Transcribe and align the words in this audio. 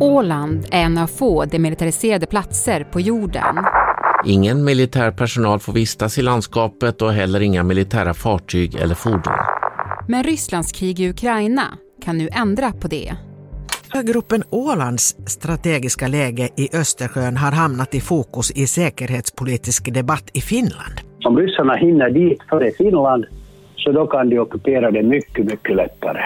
Åland 0.00 0.66
är 0.70 0.82
en 0.82 0.98
av 0.98 1.06
få 1.06 1.44
demilitariserade 1.44 2.26
platser 2.26 2.84
på 2.84 3.00
jorden. 3.00 3.56
Ingen 4.26 4.64
militär 4.64 5.10
personal 5.10 5.58
får 5.58 5.72
vistas 5.72 6.18
i 6.18 6.22
landskapet 6.22 7.02
och 7.02 7.12
heller 7.12 7.40
inga 7.40 7.62
militära 7.62 8.14
fartyg 8.14 8.74
eller 8.74 8.94
fordon. 8.94 9.34
Men 10.08 10.24
Rysslands 10.24 10.72
krig 10.72 11.00
i 11.00 11.10
Ukraina 11.10 11.62
kan 12.04 12.18
nu 12.18 12.28
ändra 12.32 12.72
på 12.72 12.88
det. 12.88 13.14
Gruppen 14.04 14.42
Ålands 14.50 15.16
strategiska 15.26 16.08
läge 16.08 16.48
i 16.56 16.68
Östersjön 16.76 17.36
har 17.36 17.52
hamnat 17.52 17.94
i 17.94 18.00
fokus 18.00 18.50
i 18.50 18.66
säkerhetspolitisk 18.66 19.94
debatt 19.94 20.30
i 20.32 20.40
Finland. 20.40 20.94
Om 21.24 21.36
ryssarna 21.36 21.74
hinner 21.74 22.10
dit 22.10 22.42
före 22.48 22.70
Finland 22.70 23.24
så 23.76 23.92
då 23.92 24.06
kan 24.06 24.30
de 24.30 24.38
ockupera 24.38 24.90
det 24.90 25.02
mycket, 25.02 25.44
mycket 25.44 25.76
lättare. 25.76 26.20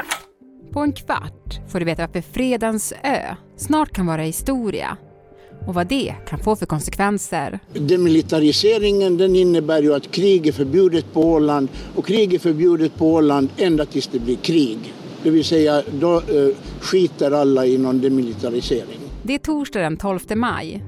På 0.72 0.80
en 0.80 0.92
kvart 0.92 1.60
får 1.68 1.78
du 1.78 1.84
veta 1.84 2.02
varför 2.06 2.20
Fredens 2.20 2.92
ö 3.02 3.34
snart 3.56 3.92
kan 3.92 4.06
vara 4.06 4.22
historia 4.22 4.96
och 5.66 5.74
vad 5.74 5.86
det 5.86 6.14
kan 6.28 6.38
få 6.38 6.56
för 6.56 6.66
konsekvenser. 6.66 7.58
Demilitariseringen 7.74 9.16
den 9.16 9.36
innebär 9.36 9.82
ju 9.82 9.94
att 9.94 10.10
krig 10.10 10.46
är 10.46 10.52
förbjudet 10.52 11.12
på 11.12 11.20
Åland 11.20 11.68
och 11.94 12.06
krig 12.06 12.34
är 12.34 12.38
förbjudet 12.38 12.94
på 12.96 13.12
Åland 13.12 13.48
ända 13.56 13.84
tills 13.86 14.06
det 14.06 14.18
blir 14.18 14.36
krig. 14.36 14.94
Det 15.22 15.30
vill 15.30 15.44
säga 15.44 15.82
då 16.00 16.16
eh, 16.16 16.22
skiter 16.80 17.30
alla 17.30 17.66
i 17.66 17.78
någon 17.78 18.00
demilitarisering. 18.00 19.00
Det 19.22 19.34
är 19.34 19.38
torsdag 19.38 19.80
den 19.80 19.96
12 19.96 20.20
maj. 20.34 20.84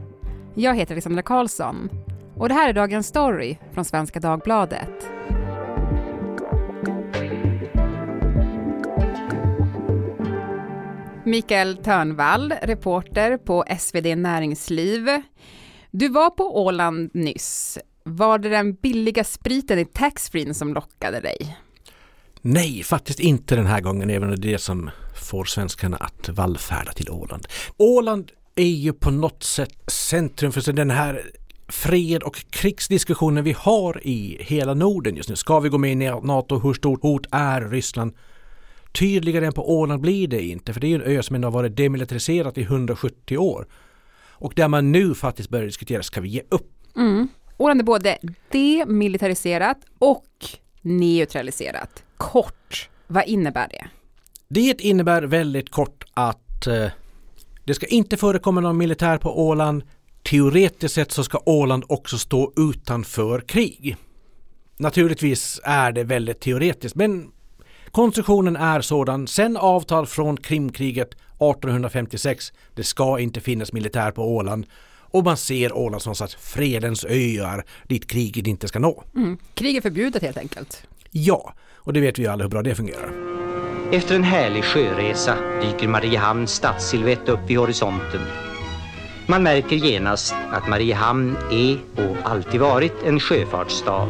Jag 0.54 0.74
heter 0.74 0.94
Alexandra 0.94 1.22
Karlsson 1.22 1.90
och 2.36 2.48
det 2.48 2.54
här 2.54 2.68
är 2.68 2.72
dagens 2.72 3.06
story 3.06 3.56
från 3.72 3.84
Svenska 3.84 4.20
Dagbladet. 4.20 5.10
Mikael 11.30 11.76
Törnvall, 11.76 12.54
reporter 12.62 13.36
på 13.36 13.64
SvD 13.78 14.16
Näringsliv. 14.16 15.08
Du 15.90 16.08
var 16.08 16.30
på 16.30 16.64
Åland 16.64 17.10
nyss. 17.14 17.78
Var 18.04 18.38
det 18.38 18.48
den 18.48 18.74
billiga 18.74 19.24
spriten 19.24 19.78
i 19.78 19.84
taxfree 19.84 20.54
som 20.54 20.74
lockade 20.74 21.20
dig? 21.20 21.56
Nej, 22.40 22.82
faktiskt 22.82 23.20
inte 23.20 23.56
den 23.56 23.66
här 23.66 23.80
gången, 23.80 24.10
även 24.10 24.28
om 24.28 24.40
det 24.40 24.48
är 24.48 24.52
det 24.52 24.58
som 24.58 24.90
får 25.16 25.44
svenskarna 25.44 25.96
att 25.96 26.28
vallfärda 26.28 26.92
till 26.92 27.10
Åland. 27.10 27.46
Åland 27.76 28.30
är 28.54 28.64
ju 28.64 28.92
på 28.92 29.10
något 29.10 29.42
sätt 29.42 29.74
centrum 29.86 30.52
för 30.52 30.72
den 30.72 30.90
här 30.90 31.30
fred 31.68 32.22
och 32.22 32.44
krigsdiskussionen 32.50 33.44
vi 33.44 33.52
har 33.52 34.06
i 34.06 34.36
hela 34.40 34.74
Norden 34.74 35.16
just 35.16 35.28
nu. 35.28 35.36
Ska 35.36 35.60
vi 35.60 35.68
gå 35.68 35.78
med 35.78 35.92
i 35.92 36.10
NATO? 36.22 36.58
Hur 36.58 36.74
stort 36.74 37.02
hot 37.02 37.26
är 37.30 37.60
Ryssland? 37.60 38.14
Tydligare 38.92 39.46
än 39.46 39.52
på 39.52 39.78
Åland 39.78 40.02
blir 40.02 40.28
det 40.28 40.42
inte, 40.42 40.72
för 40.72 40.80
det 40.80 40.86
är 40.86 40.94
en 40.94 41.16
ö 41.16 41.22
som 41.22 41.36
ändå 41.36 41.46
har 41.46 41.52
varit 41.52 41.76
demilitariserat 41.76 42.58
i 42.58 42.62
170 42.62 43.38
år. 43.38 43.66
Och 44.40 44.52
där 44.56 44.68
man 44.68 44.92
nu 44.92 45.14
faktiskt 45.14 45.50
börjar 45.50 45.66
diskutera, 45.66 46.02
ska 46.02 46.20
vi 46.20 46.28
ge 46.28 46.42
upp? 46.48 46.70
Mm. 46.96 47.28
Åland 47.56 47.80
är 47.80 47.84
både 47.84 48.18
demilitariserat 48.52 49.78
och 49.98 50.26
neutraliserat. 50.80 52.04
Kort, 52.16 52.88
vad 53.06 53.24
innebär 53.24 53.68
det? 53.68 53.86
Det 54.48 54.80
innebär 54.80 55.22
väldigt 55.22 55.70
kort 55.70 56.04
att 56.14 56.66
eh, 56.66 56.86
det 57.64 57.74
ska 57.74 57.86
inte 57.86 58.16
förekomma 58.16 58.60
någon 58.60 58.76
militär 58.76 59.18
på 59.18 59.46
Åland. 59.48 59.82
Teoretiskt 60.30 60.94
sett 60.94 61.12
så 61.12 61.24
ska 61.24 61.42
Åland 61.46 61.84
också 61.88 62.18
stå 62.18 62.52
utanför 62.56 63.40
krig. 63.40 63.96
Naturligtvis 64.76 65.60
är 65.64 65.92
det 65.92 66.04
väldigt 66.04 66.40
teoretiskt 66.40 66.94
men 66.94 67.30
konstruktionen 67.90 68.56
är 68.56 68.80
sådan 68.80 69.26
sen 69.26 69.56
avtal 69.56 70.06
från 70.06 70.36
Krimkriget 70.36 71.10
1856. 71.10 72.52
Det 72.74 72.84
ska 72.84 73.18
inte 73.18 73.40
finnas 73.40 73.72
militär 73.72 74.10
på 74.10 74.36
Åland 74.36 74.66
och 75.10 75.24
man 75.24 75.36
ser 75.36 75.72
Åland 75.72 76.02
som 76.02 76.14
sagt 76.14 76.34
fredens 76.34 77.04
öar 77.04 77.64
dit 77.88 78.10
kriget 78.10 78.46
inte 78.46 78.68
ska 78.68 78.78
nå. 78.78 79.04
Mm. 79.16 79.38
Krig 79.54 79.76
är 79.76 79.80
förbjudet 79.80 80.22
helt 80.22 80.38
enkelt. 80.38 80.86
Ja, 81.10 81.54
och 81.76 81.92
det 81.92 82.00
vet 82.00 82.18
vi 82.18 82.26
alla 82.26 82.42
hur 82.42 82.50
bra 82.50 82.62
det 82.62 82.74
fungerar. 82.74 83.12
Efter 83.92 84.14
en 84.14 84.24
härlig 84.24 84.64
sjöresa 84.64 85.36
dyker 85.62 85.88
Mariehamns 85.88 86.50
stadssilhuett 86.50 87.28
upp 87.28 87.40
vid 87.46 87.58
horisonten. 87.58 88.20
Man 89.26 89.42
märker 89.42 89.76
genast 89.76 90.34
att 90.50 90.68
Mariehamn 90.68 91.36
är 91.50 91.78
och 91.96 92.16
alltid 92.30 92.60
varit 92.60 93.02
en 93.04 93.20
sjöfartsstad. 93.20 94.08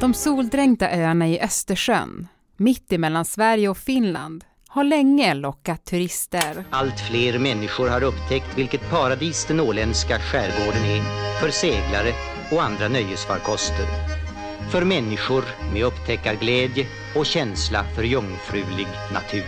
De 0.00 0.14
soldränkta 0.14 0.90
öarna 0.90 1.28
i 1.28 1.40
Östersjön, 1.40 2.28
mitt 2.58 2.92
emellan 2.92 3.24
Sverige 3.24 3.68
och 3.68 3.78
Finland, 3.78 4.44
har 4.68 4.84
länge 4.84 5.34
lockat 5.34 5.84
turister. 5.84 6.64
Allt 6.70 7.00
fler 7.00 7.38
människor 7.38 7.88
har 7.88 8.02
upptäckt 8.02 8.58
vilket 8.58 8.90
paradis 8.90 9.44
den 9.46 9.60
åländska 9.60 10.18
skärgården 10.18 10.84
är 10.84 11.02
för 11.40 11.50
seglare 11.50 12.12
och 12.52 12.62
andra 12.62 12.88
nöjesfarkoster. 12.88 13.86
För 14.72 14.84
människor 14.84 15.44
med 15.72 15.84
upptäckarglädje 15.84 16.86
och 17.16 17.26
känsla 17.26 17.84
för 17.84 18.02
jungfrulig 18.02 18.88
natur. 19.14 19.44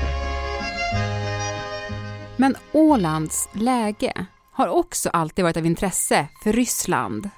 Men 2.37 2.56
Ålands 2.72 3.48
läge 3.53 4.27
har 4.53 4.69
också 4.69 5.09
alltid 5.09 5.42
varit 5.42 5.56
av 5.56 5.66
intresse 5.66 6.28
för 6.42 6.53
Ryssland. 6.53 7.31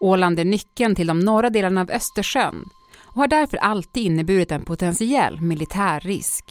Åland 0.00 0.38
är 0.38 0.44
nyckeln 0.44 0.94
till 0.94 1.06
de 1.06 1.20
norra 1.20 1.50
delarna 1.50 1.80
av 1.80 1.90
Östersjön 1.90 2.64
och 3.18 3.22
har 3.22 3.28
därför 3.28 3.56
alltid 3.56 4.02
inneburit 4.02 4.52
en 4.52 4.64
potentiell 4.64 5.40
militärrisk. 5.40 6.44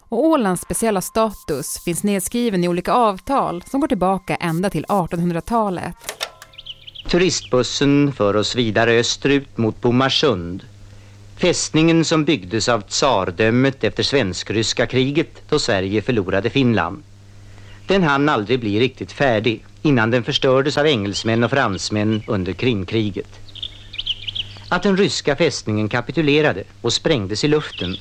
Och 0.00 0.24
Ålands 0.24 0.62
speciella 0.62 1.00
status 1.00 1.84
finns 1.84 2.04
nedskriven 2.04 2.64
i 2.64 2.68
olika 2.68 2.92
avtal 2.92 3.62
som 3.66 3.80
går 3.80 3.88
tillbaka 3.88 4.36
ända 4.36 4.70
till 4.70 4.84
1800-talet. 4.84 5.94
Turistbussen 7.08 8.12
för 8.12 8.36
oss 8.36 8.56
vidare 8.56 8.90
österut 8.90 9.58
mot 9.58 9.80
Bomarsund. 9.80 10.64
Fästningen 11.36 12.04
som 12.04 12.24
byggdes 12.24 12.68
av 12.68 12.80
tsardömet 12.80 13.84
efter 13.84 14.02
svensk-ryska 14.02 14.86
kriget 14.86 15.42
då 15.48 15.58
Sverige 15.58 16.02
förlorade 16.02 16.50
Finland. 16.50 17.02
Den 17.86 18.02
hann 18.02 18.28
aldrig 18.28 18.60
bli 18.60 18.80
riktigt 18.80 19.12
färdig 19.12 19.64
innan 19.82 20.10
den 20.10 20.24
förstördes 20.24 20.78
av 20.78 20.86
engelsmän 20.86 21.44
och 21.44 21.50
fransmän 21.50 22.22
under 22.26 22.52
Krimkriget. 22.52 23.49
Att 24.72 24.82
den 24.82 24.96
ryska 24.96 25.36
fästningen 25.36 25.88
kapitulerade 25.88 26.64
och 26.82 26.92
sprängdes 26.92 27.44
i 27.44 27.48
luften 27.48 27.96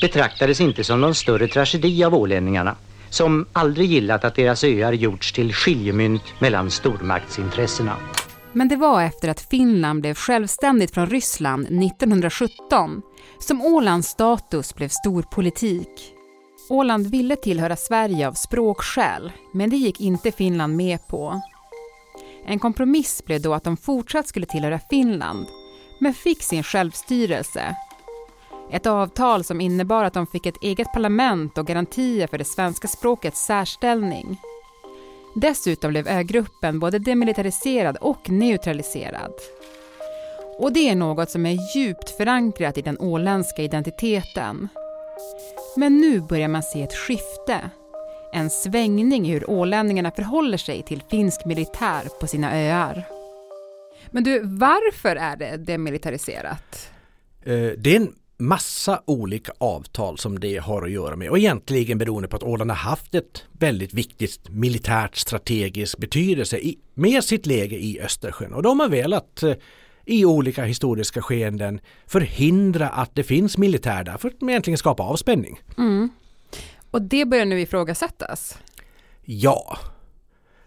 betraktades 0.00 0.60
inte 0.60 0.84
som 0.84 1.00
någon 1.00 1.14
större 1.14 1.48
tragedi 1.48 2.04
av 2.04 2.14
ålänningarna 2.14 2.76
som 3.10 3.46
aldrig 3.52 3.90
gillat 3.90 4.24
att 4.24 4.34
deras 4.34 4.64
öar 4.64 4.92
gjorts 4.92 5.32
till 5.32 5.52
skiljemynt 5.52 6.22
mellan 6.40 6.70
stormaktsintressena. 6.70 7.96
Men 8.52 8.68
det 8.68 8.76
var 8.76 9.02
efter 9.02 9.28
att 9.28 9.40
Finland 9.40 10.00
blev 10.00 10.14
självständigt 10.14 10.94
från 10.94 11.06
Ryssland 11.06 11.62
1917 11.66 13.02
som 13.38 13.62
Ålands 13.62 14.08
status 14.08 14.74
blev 14.74 14.88
stor 14.88 15.22
politik. 15.22 16.12
Åland 16.68 17.06
ville 17.06 17.36
tillhöra 17.36 17.76
Sverige 17.76 18.28
av 18.28 18.32
språkskäl, 18.32 19.32
men 19.52 19.70
det 19.70 19.76
gick 19.76 20.00
inte 20.00 20.32
Finland 20.32 20.76
med 20.76 21.06
på. 21.08 21.40
En 22.46 22.58
kompromiss 22.58 23.22
blev 23.26 23.40
då 23.40 23.54
att 23.54 23.64
de 23.64 23.76
fortsatt 23.76 24.28
skulle 24.28 24.46
tillhöra 24.46 24.80
Finland, 24.90 25.46
men 26.00 26.14
fick 26.14 26.42
sin 26.42 26.62
självstyrelse. 26.62 27.76
Ett 28.72 28.86
avtal 28.86 29.44
som 29.44 29.60
innebar 29.60 30.04
att 30.04 30.14
de 30.14 30.26
fick 30.26 30.46
ett 30.46 30.62
eget 30.62 30.92
parlament 30.92 31.58
och 31.58 31.66
garantier 31.66 32.26
för 32.26 32.38
det 32.38 32.44
svenska 32.44 32.88
språkets 32.88 33.44
särställning. 33.46 34.40
Dessutom 35.34 35.90
blev 35.90 36.08
ögruppen 36.08 36.80
både 36.80 36.98
demilitariserad 36.98 37.96
och 37.96 38.30
neutraliserad. 38.30 39.32
Och 40.58 40.72
det 40.72 40.88
är 40.88 40.94
något 40.94 41.30
som 41.30 41.46
är 41.46 41.76
djupt 41.76 42.10
förankrat 42.10 42.78
i 42.78 42.82
den 42.82 42.98
åländska 43.00 43.62
identiteten. 43.62 44.68
Men 45.76 45.96
nu 45.96 46.20
börjar 46.20 46.48
man 46.48 46.62
se 46.62 46.82
ett 46.82 46.94
skifte. 46.94 47.70
En 48.32 48.50
svängning 48.50 49.26
i 49.26 49.32
hur 49.32 49.50
ålänningarna 49.50 50.10
förhåller 50.10 50.58
sig 50.58 50.82
till 50.82 51.02
finsk 51.10 51.44
militär 51.44 52.08
på 52.20 52.26
sina 52.26 52.56
öar. 52.56 53.04
Men 54.10 54.24
du, 54.24 54.40
varför 54.44 55.16
är 55.16 55.36
det 55.36 55.56
demilitariserat? 55.56 56.90
Eh, 57.42 57.70
det 57.78 57.96
är 57.96 57.96
en 57.96 58.14
massa 58.40 59.02
olika 59.04 59.52
avtal 59.58 60.18
som 60.18 60.40
det 60.40 60.56
har 60.56 60.82
att 60.82 60.90
göra 60.90 61.16
med 61.16 61.30
och 61.30 61.38
egentligen 61.38 61.98
beroende 61.98 62.28
på 62.28 62.36
att 62.36 62.42
Åland 62.42 62.70
har 62.70 62.76
haft 62.76 63.14
ett 63.14 63.44
väldigt 63.52 63.94
viktigt 63.94 64.48
militärt 64.48 65.16
strategiskt 65.16 65.98
betydelse 65.98 66.58
i, 66.58 66.78
med 66.94 67.24
sitt 67.24 67.46
läge 67.46 67.76
i 67.76 68.00
Östersjön 68.00 68.52
och 68.52 68.62
de 68.62 68.80
har 68.80 68.88
velat 68.88 69.42
eh, 69.42 69.54
i 70.04 70.24
olika 70.24 70.64
historiska 70.64 71.22
skeenden 71.22 71.80
förhindra 72.06 72.88
att 72.88 73.14
det 73.14 73.22
finns 73.22 73.58
militär 73.58 74.04
där 74.04 74.16
för 74.16 74.28
att 74.28 74.42
egentligen 74.42 74.78
skapa 74.78 75.02
avspänning. 75.02 75.60
Mm. 75.78 76.10
Och 76.90 77.02
det 77.02 77.24
börjar 77.24 77.44
nu 77.44 77.60
ifrågasättas? 77.60 78.58
Ja. 79.24 79.78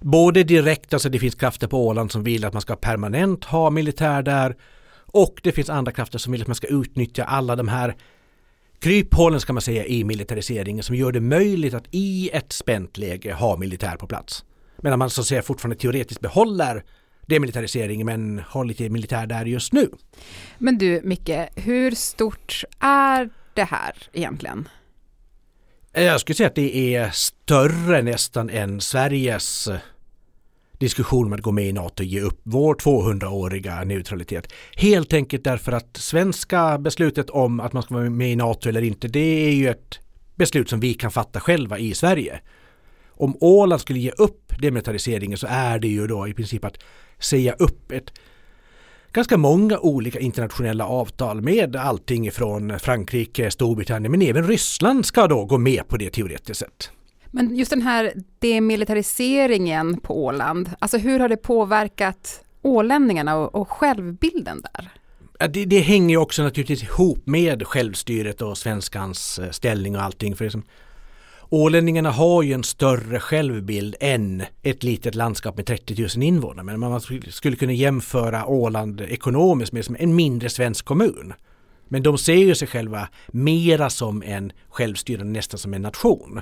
Både 0.03 0.43
direkt, 0.43 0.93
alltså 0.93 1.09
det 1.09 1.19
finns 1.19 1.35
krafter 1.35 1.67
på 1.67 1.87
Åland 1.87 2.11
som 2.11 2.23
vill 2.23 2.45
att 2.45 2.53
man 2.53 2.61
ska 2.61 2.75
permanent 2.75 3.43
ha 3.43 3.69
militär 3.69 4.21
där 4.21 4.55
och 4.95 5.39
det 5.43 5.51
finns 5.51 5.69
andra 5.69 5.91
krafter 5.91 6.19
som 6.19 6.31
vill 6.31 6.41
att 6.41 6.47
man 6.47 6.55
ska 6.55 6.67
utnyttja 6.67 7.23
alla 7.23 7.55
de 7.55 7.67
här 7.67 7.95
kryphålen 8.79 9.39
ska 9.39 9.53
man 9.53 9.61
säga 9.61 9.85
i 9.85 10.03
militariseringen 10.03 10.83
som 10.83 10.95
gör 10.95 11.11
det 11.11 11.21
möjligt 11.21 11.73
att 11.73 11.83
i 11.91 12.29
ett 12.33 12.51
spänt 12.51 12.97
läge 12.97 13.33
ha 13.33 13.57
militär 13.57 13.95
på 13.95 14.07
plats. 14.07 14.45
Medan 14.77 14.99
man 14.99 15.09
så 15.09 15.21
att 15.21 15.27
säga 15.27 15.41
fortfarande 15.41 15.75
teoretiskt 15.75 16.21
behåller 16.21 16.83
demilitariseringen 17.25 18.05
men 18.05 18.41
har 18.47 18.65
lite 18.65 18.89
militär 18.89 19.27
där 19.27 19.45
just 19.45 19.73
nu. 19.73 19.89
Men 20.57 20.77
du 20.77 21.01
Micke, 21.03 21.31
hur 21.55 21.91
stort 21.91 22.63
är 22.79 23.29
det 23.53 23.63
här 23.63 23.93
egentligen? 24.13 24.69
Jag 25.93 26.21
skulle 26.21 26.35
säga 26.35 26.47
att 26.47 26.55
det 26.55 26.95
är 26.95 27.09
större 27.09 28.01
nästan 28.01 28.49
än 28.49 28.81
Sveriges 28.81 29.69
diskussion 30.83 31.25
om 31.25 31.33
att 31.33 31.41
gå 31.41 31.51
med 31.51 31.65
i 31.65 31.73
NATO 31.73 32.03
och 32.03 32.07
ge 32.07 32.21
upp 32.21 32.39
vår 32.43 32.75
200-åriga 32.75 33.83
neutralitet. 33.83 34.53
Helt 34.75 35.13
enkelt 35.13 35.43
därför 35.43 35.71
att 35.71 35.97
svenska 35.97 36.77
beslutet 36.77 37.29
om 37.29 37.59
att 37.59 37.73
man 37.73 37.83
ska 37.83 37.93
vara 37.93 38.09
med 38.09 38.31
i 38.31 38.35
NATO 38.35 38.69
eller 38.69 38.81
inte, 38.81 39.07
det 39.07 39.19
är 39.19 39.51
ju 39.51 39.69
ett 39.69 39.99
beslut 40.35 40.69
som 40.69 40.79
vi 40.79 40.93
kan 40.93 41.11
fatta 41.11 41.39
själva 41.39 41.79
i 41.79 41.93
Sverige. 41.93 42.39
Om 43.09 43.37
Åland 43.39 43.81
skulle 43.81 43.99
ge 43.99 44.11
upp 44.11 44.53
demilitariseringen 44.61 45.37
så 45.37 45.47
är 45.49 45.79
det 45.79 45.87
ju 45.87 46.07
då 46.07 46.27
i 46.27 46.33
princip 46.33 46.65
att 46.65 46.77
säga 47.19 47.53
upp 47.53 47.91
ett 47.91 48.11
ganska 49.13 49.37
många 49.37 49.79
olika 49.79 50.19
internationella 50.19 50.87
avtal 50.87 51.41
med 51.41 51.75
allting 51.75 52.27
ifrån 52.27 52.79
Frankrike, 52.79 53.51
Storbritannien 53.51 54.11
men 54.11 54.21
även 54.21 54.47
Ryssland 54.47 55.05
ska 55.05 55.27
då 55.27 55.45
gå 55.45 55.57
med 55.57 55.87
på 55.87 55.97
det 55.97 56.09
teoretiskt 56.09 56.59
sett. 56.59 56.91
Men 57.35 57.55
just 57.55 57.69
den 57.69 57.81
här 57.81 58.13
demilitariseringen 58.39 59.97
på 59.97 60.25
Åland, 60.25 60.69
alltså 60.79 60.97
hur 60.97 61.19
har 61.19 61.29
det 61.29 61.37
påverkat 61.37 62.43
ålänningarna 62.61 63.35
och, 63.35 63.55
och 63.55 63.69
självbilden 63.69 64.61
där? 64.73 64.89
Det, 65.47 65.65
det 65.65 65.79
hänger 65.79 66.17
också 66.17 66.43
naturligtvis 66.43 66.83
ihop 66.83 67.27
med 67.27 67.67
självstyret 67.67 68.41
och 68.41 68.57
svenskans 68.57 69.39
eh, 69.39 69.49
ställning 69.49 69.95
och 69.95 70.01
allting. 70.01 70.35
För 70.35 70.45
liksom, 70.45 70.63
Ålänningarna 71.49 72.11
har 72.11 72.43
ju 72.43 72.53
en 72.53 72.63
större 72.63 73.19
självbild 73.19 73.95
än 73.99 74.43
ett 74.61 74.83
litet 74.83 75.15
landskap 75.15 75.57
med 75.57 75.65
30 75.65 76.01
000 76.01 76.23
invånare. 76.23 76.65
Men 76.65 76.79
man 76.79 77.01
skulle 77.29 77.55
kunna 77.55 77.73
jämföra 77.73 78.45
Åland 78.45 79.01
ekonomiskt 79.01 79.73
med 79.73 79.85
som 79.85 79.95
en 79.99 80.15
mindre 80.15 80.49
svensk 80.49 80.85
kommun. 80.85 81.33
Men 81.87 82.03
de 82.03 82.17
ser 82.17 82.33
ju 82.33 82.55
sig 82.55 82.67
själva 82.67 83.09
mera 83.27 83.89
som 83.89 84.23
en 84.23 84.51
självstyrande, 84.69 85.31
nästan 85.31 85.57
som 85.57 85.73
en 85.73 85.81
nation. 85.81 86.41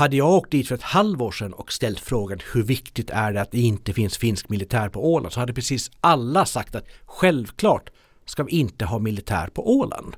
Hade 0.00 0.16
jag 0.16 0.30
åkt 0.30 0.50
dit 0.50 0.68
för 0.68 0.74
ett 0.74 0.82
halvår 0.82 1.30
sedan 1.30 1.52
och 1.52 1.72
ställt 1.72 2.00
frågan 2.00 2.38
hur 2.52 2.62
viktigt 2.62 3.10
är 3.10 3.32
det 3.32 3.40
att 3.40 3.50
det 3.50 3.60
inte 3.60 3.92
finns 3.92 4.18
finsk 4.18 4.48
militär 4.48 4.88
på 4.88 5.12
Åland 5.12 5.32
så 5.32 5.40
hade 5.40 5.54
precis 5.54 5.90
alla 6.00 6.44
sagt 6.44 6.74
att 6.74 6.84
självklart 7.04 7.90
ska 8.24 8.42
vi 8.42 8.52
inte 8.52 8.84
ha 8.84 8.98
militär 8.98 9.46
på 9.46 9.78
Åland. 9.78 10.16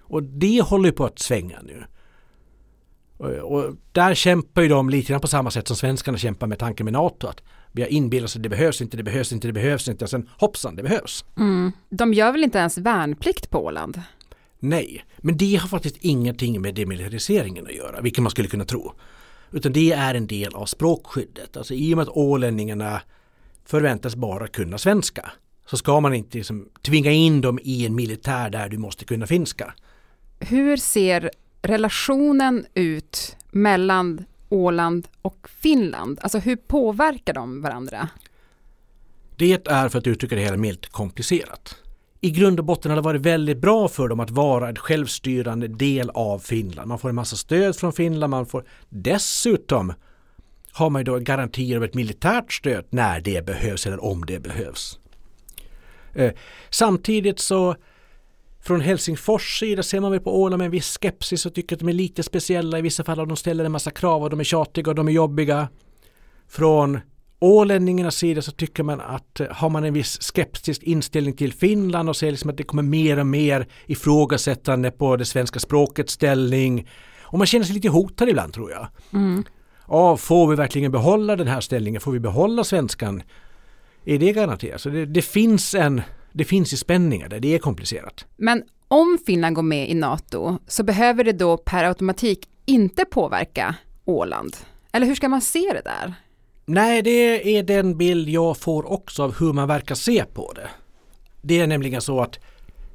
Och 0.00 0.22
det 0.22 0.62
håller 0.62 0.92
på 0.92 1.04
att 1.04 1.18
svänga 1.18 1.58
nu. 1.62 1.84
Eh, 3.20 3.40
och 3.40 3.76
där 3.92 4.14
kämpar 4.14 4.62
ju 4.62 4.68
de 4.68 4.90
lite 4.90 5.12
grann 5.12 5.20
på 5.20 5.28
samma 5.28 5.50
sätt 5.50 5.68
som 5.68 5.76
svenskarna 5.76 6.18
kämpar 6.18 6.46
med 6.46 6.58
tanken 6.58 6.84
med 6.84 6.92
NATO. 6.92 7.26
Att 7.26 7.42
vi 7.72 7.82
har 7.82 7.88
inbillat 7.88 8.24
oss 8.24 8.36
att 8.36 8.42
det 8.42 8.48
behövs 8.48 8.82
inte, 8.82 8.96
det 8.96 9.02
behövs 9.02 9.32
inte, 9.32 9.46
det 9.46 9.52
behövs 9.52 9.88
inte 9.88 10.04
och 10.04 10.10
sen 10.10 10.28
hoppsan, 10.38 10.76
det 10.76 10.82
behövs. 10.82 11.24
Mm. 11.36 11.72
De 11.90 12.14
gör 12.14 12.32
väl 12.32 12.44
inte 12.44 12.58
ens 12.58 12.78
värnplikt 12.78 13.50
på 13.50 13.64
Åland? 13.64 14.02
Nej, 14.64 15.04
men 15.18 15.36
det 15.36 15.56
har 15.56 15.68
faktiskt 15.68 15.96
ingenting 16.00 16.60
med 16.60 16.74
demilitariseringen 16.74 17.66
att 17.66 17.74
göra, 17.74 18.00
vilket 18.00 18.22
man 18.22 18.30
skulle 18.30 18.48
kunna 18.48 18.64
tro. 18.64 18.92
Utan 19.50 19.72
det 19.72 19.92
är 19.92 20.14
en 20.14 20.26
del 20.26 20.54
av 20.54 20.66
språkskyddet. 20.66 21.56
Alltså 21.56 21.74
i 21.74 21.94
och 21.94 21.96
med 21.96 22.02
att 22.02 22.16
ålänningarna 22.16 23.02
förväntas 23.64 24.16
bara 24.16 24.48
kunna 24.48 24.78
svenska 24.78 25.30
så 25.66 25.76
ska 25.76 26.00
man 26.00 26.14
inte 26.14 26.38
liksom 26.38 26.68
tvinga 26.82 27.10
in 27.10 27.40
dem 27.40 27.58
i 27.62 27.86
en 27.86 27.94
militär 27.94 28.50
där 28.50 28.68
du 28.68 28.78
måste 28.78 29.04
kunna 29.04 29.26
finska. 29.26 29.74
Hur 30.40 30.76
ser 30.76 31.30
relationen 31.62 32.66
ut 32.74 33.36
mellan 33.50 34.24
Åland 34.48 35.08
och 35.22 35.48
Finland? 35.60 36.18
Alltså 36.22 36.38
hur 36.38 36.56
påverkar 36.56 37.34
de 37.34 37.62
varandra? 37.62 38.08
Det 39.36 39.68
är 39.68 39.88
för 39.88 39.98
att 39.98 40.06
uttrycka 40.06 40.34
det 40.34 40.42
hela 40.42 40.56
milt 40.56 40.86
komplicerat 40.86 41.76
i 42.24 42.30
grund 42.30 42.58
och 42.58 42.64
botten 42.64 42.90
har 42.90 42.96
det 42.96 43.02
varit 43.02 43.20
väldigt 43.20 43.58
bra 43.58 43.88
för 43.88 44.08
dem 44.08 44.20
att 44.20 44.30
vara 44.30 44.68
en 44.68 44.76
självstyrande 44.76 45.68
del 45.68 46.10
av 46.10 46.38
Finland. 46.38 46.88
Man 46.88 46.98
får 46.98 47.08
en 47.08 47.14
massa 47.14 47.36
stöd 47.36 47.76
från 47.76 47.92
Finland, 47.92 48.30
man 48.30 48.46
får 48.46 48.64
dessutom 48.88 49.92
har 50.72 50.90
man 50.90 51.00
ju 51.00 51.04
då 51.04 51.18
garantier 51.18 51.76
av 51.76 51.84
ett 51.84 51.94
militärt 51.94 52.52
stöd 52.52 52.84
när 52.90 53.20
det 53.20 53.46
behövs 53.46 53.86
eller 53.86 54.04
om 54.04 54.26
det 54.26 54.38
behövs. 54.38 54.98
Eh, 56.14 56.32
samtidigt 56.70 57.38
så 57.38 57.76
från 58.60 58.80
Helsingfors 58.80 59.58
sida 59.58 59.82
ser 59.82 60.00
man 60.00 60.10
väl 60.10 60.20
på 60.20 60.40
Åland 60.42 60.58
med 60.58 60.64
en 60.64 60.70
viss 60.70 60.98
skepsis 60.98 61.46
och 61.46 61.54
tycker 61.54 61.76
att 61.76 61.80
de 61.80 61.88
är 61.88 61.92
lite 61.92 62.22
speciella. 62.22 62.78
I 62.78 62.82
vissa 62.82 63.04
fall 63.04 63.20
och 63.20 63.28
de 63.28 63.36
ställer 63.36 63.64
en 63.64 63.72
massa 63.72 63.90
krav 63.90 64.22
och 64.22 64.30
de 64.30 64.40
är 64.40 64.44
tjatiga 64.44 64.90
och 64.90 64.94
de 64.94 65.08
är 65.08 65.12
jobbiga. 65.12 65.68
Från 66.48 67.00
ålänningarnas 67.42 68.16
sida 68.16 68.42
så 68.42 68.52
tycker 68.52 68.82
man 68.82 69.00
att 69.00 69.40
eh, 69.40 69.46
har 69.50 69.70
man 69.70 69.84
en 69.84 69.94
viss 69.94 70.22
skeptisk 70.22 70.82
inställning 70.82 71.36
till 71.36 71.52
Finland 71.52 72.08
och 72.08 72.16
ser 72.16 72.30
liksom 72.30 72.50
att 72.50 72.56
det 72.56 72.62
kommer 72.62 72.82
mer 72.82 73.18
och 73.18 73.26
mer 73.26 73.66
ifrågasättande 73.86 74.90
på 74.90 75.16
det 75.16 75.24
svenska 75.24 75.58
språkets 75.58 76.12
ställning. 76.12 76.88
Och 77.22 77.38
man 77.38 77.46
känner 77.46 77.64
sig 77.64 77.74
lite 77.74 77.88
hotad 77.88 78.28
ibland 78.28 78.52
tror 78.52 78.70
jag. 78.70 78.88
Mm. 79.12 79.44
Ja, 79.88 80.16
får 80.16 80.46
vi 80.46 80.56
verkligen 80.56 80.92
behålla 80.92 81.36
den 81.36 81.48
här 81.48 81.60
ställningen? 81.60 82.00
Får 82.00 82.12
vi 82.12 82.20
behålla 82.20 82.64
svenskan? 82.64 83.22
Är 84.04 84.18
det 84.18 84.32
garanterat? 84.32 84.80
Så 84.80 84.88
det, 84.88 85.06
det 85.06 85.22
finns 85.22 85.74
en 85.74 86.02
det 86.32 86.44
finns 86.44 86.72
ju 86.72 86.76
spänningar 86.76 87.28
där, 87.28 87.40
det 87.40 87.54
är 87.54 87.58
komplicerat. 87.58 88.26
Men 88.36 88.62
om 88.88 89.18
Finland 89.26 89.56
går 89.56 89.62
med 89.62 89.90
i 89.90 89.94
NATO 89.94 90.58
så 90.66 90.82
behöver 90.82 91.24
det 91.24 91.32
då 91.32 91.56
per 91.56 91.84
automatik 91.84 92.48
inte 92.66 93.04
påverka 93.04 93.74
Åland? 94.04 94.56
Eller 94.92 95.06
hur 95.06 95.14
ska 95.14 95.28
man 95.28 95.40
se 95.40 95.72
det 95.72 95.82
där? 95.84 96.14
Nej, 96.64 97.02
det 97.02 97.58
är 97.58 97.62
den 97.62 97.98
bild 97.98 98.28
jag 98.28 98.56
får 98.56 98.92
också 98.92 99.22
av 99.22 99.38
hur 99.38 99.52
man 99.52 99.68
verkar 99.68 99.94
se 99.94 100.24
på 100.24 100.52
det. 100.52 100.68
Det 101.42 101.60
är 101.60 101.66
nämligen 101.66 102.00
så 102.00 102.20
att 102.20 102.38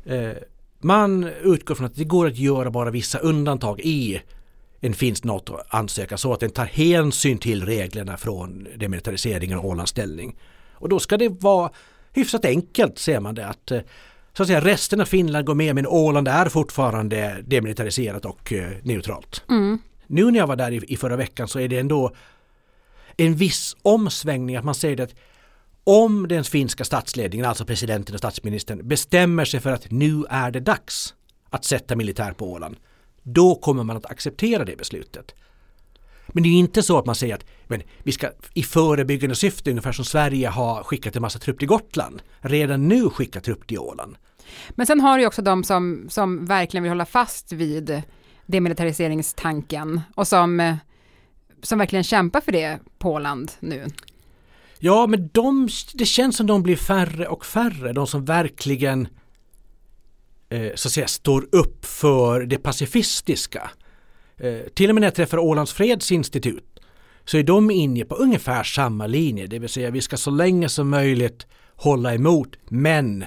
eh, 0.05 0.31
man 0.79 1.23
utgår 1.41 1.75
från 1.75 1.87
att 1.87 1.95
det 1.95 2.03
går 2.03 2.27
att 2.27 2.37
göra 2.37 2.71
bara 2.71 2.91
vissa 2.91 3.19
undantag 3.19 3.79
i 3.79 4.21
en 4.79 4.93
finsk 4.93 5.23
NATO-ansökan 5.23 6.17
så 6.17 6.33
att 6.33 6.39
den 6.39 6.49
tar 6.49 6.65
hänsyn 6.65 7.37
till 7.37 7.65
reglerna 7.65 8.17
från 8.17 8.67
demilitariseringen 8.75 9.57
och 9.57 9.65
Ålands 9.65 9.91
ställning. 9.91 10.35
Och 10.73 10.89
då 10.89 10.99
ska 10.99 11.17
det 11.17 11.29
vara 11.29 11.71
hyfsat 12.13 12.45
enkelt 12.45 12.99
ser 12.99 13.19
man 13.19 13.35
det 13.35 13.47
att 13.47 13.71
eh, 13.71 13.81
så 14.33 14.43
att 14.43 14.47
säga 14.47 14.61
resten 14.61 15.01
av 15.01 15.05
Finland 15.05 15.45
går 15.45 15.55
med 15.55 15.75
men 15.75 15.87
Åland 15.87 16.27
är 16.27 16.49
fortfarande 16.49 17.43
demilitariserat 17.45 18.25
och 18.25 18.53
eh, 18.53 18.71
neutralt. 18.83 19.43
Mm. 19.49 19.79
Nu 20.07 20.31
när 20.31 20.39
jag 20.39 20.47
var 20.47 20.55
där 20.55 20.71
i, 20.71 20.81
i 20.87 20.97
förra 20.97 21.15
veckan 21.15 21.47
så 21.47 21.59
är 21.59 21.67
det 21.67 21.79
ändå 21.79 22.11
en 23.17 23.35
viss 23.35 23.75
omsvängning 23.81 24.55
att 24.55 24.65
man 24.65 24.75
säger 24.75 25.01
att 25.01 25.15
om 25.83 26.27
den 26.27 26.43
finska 26.43 26.83
statsledningen, 26.83 27.45
alltså 27.45 27.65
presidenten 27.65 28.15
och 28.15 28.19
statsministern, 28.19 28.87
bestämmer 28.87 29.45
sig 29.45 29.59
för 29.59 29.71
att 29.71 29.91
nu 29.91 30.25
är 30.29 30.51
det 30.51 30.59
dags 30.59 31.13
att 31.49 31.65
sätta 31.65 31.95
militär 31.95 32.31
på 32.31 32.51
Åland, 32.51 32.77
då 33.23 33.55
kommer 33.55 33.83
man 33.83 33.97
att 33.97 34.11
acceptera 34.11 34.65
det 34.65 34.77
beslutet. 34.77 35.35
Men 36.27 36.43
det 36.43 36.49
är 36.49 36.53
inte 36.53 36.83
så 36.83 36.99
att 36.99 37.05
man 37.05 37.15
säger 37.15 37.35
att 37.35 37.45
men 37.67 37.81
vi 38.03 38.11
ska 38.11 38.29
i 38.53 38.63
förebyggande 38.63 39.35
syfte, 39.35 39.69
ungefär 39.69 39.91
som 39.91 40.05
Sverige 40.05 40.47
har 40.47 40.83
skickat 40.83 41.15
en 41.15 41.21
massa 41.21 41.39
trupp 41.39 41.59
till 41.59 41.67
Gotland, 41.67 42.21
redan 42.39 42.87
nu 42.87 43.09
skicka 43.09 43.41
trupp 43.41 43.67
till 43.67 43.79
Åland. 43.79 44.17
Men 44.69 44.87
sen 44.87 44.99
har 44.99 45.17
du 45.17 45.25
också 45.25 45.41
de 45.41 45.63
som, 45.63 46.05
som 46.09 46.45
verkligen 46.45 46.83
vill 46.83 46.91
hålla 46.91 47.05
fast 47.05 47.51
vid 47.51 48.01
demilitariseringstanken 48.45 50.01
och 50.15 50.27
som 50.27 50.59
eh, 50.59 50.75
som 51.63 51.79
verkligen 51.79 52.03
kämpar 52.03 52.41
för 52.41 52.51
det 52.51 52.79
på 52.97 53.11
Åland 53.11 53.51
nu? 53.59 53.85
Ja, 54.79 55.07
men 55.07 55.29
de, 55.33 55.69
det 55.93 56.05
känns 56.05 56.37
som 56.37 56.47
de 56.47 56.63
blir 56.63 56.75
färre 56.75 57.27
och 57.27 57.45
färre, 57.45 57.93
de 57.93 58.07
som 58.07 58.25
verkligen 58.25 59.07
eh, 60.49 60.71
så 60.75 60.87
att 60.87 60.91
säga 60.91 61.07
står 61.07 61.47
upp 61.51 61.85
för 61.85 62.41
det 62.41 62.57
pacifistiska. 62.57 63.71
Eh, 64.37 64.59
till 64.73 64.89
och 64.89 64.95
med 64.95 65.01
när 65.01 65.07
jag 65.07 65.15
träffar 65.15 65.37
Ålands 65.37 65.73
fredsinstitut 65.73 66.79
så 67.25 67.37
är 67.37 67.43
de 67.43 67.71
inne 67.71 68.05
på 68.05 68.15
ungefär 68.15 68.63
samma 68.63 69.07
linje, 69.07 69.47
det 69.47 69.59
vill 69.59 69.69
säga 69.69 69.91
vi 69.91 70.01
ska 70.01 70.17
så 70.17 70.31
länge 70.31 70.69
som 70.69 70.89
möjligt 70.89 71.47
hålla 71.75 72.13
emot 72.13 72.55
men 72.69 73.25